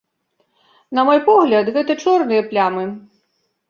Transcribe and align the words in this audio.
На 0.99 1.05
мой 1.11 1.19
погляд, 1.29 1.71
гэта 1.79 1.99
чорныя 2.07 2.41
плямы. 2.53 2.93